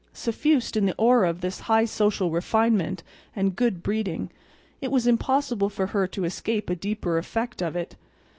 [0.13, 3.03] Suffused in the aura of this high social refinement
[3.35, 4.31] and good breeding,
[4.81, 7.95] it was impossible for her to escape a deeper effect of it.